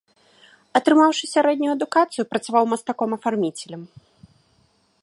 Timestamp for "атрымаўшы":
0.79-1.23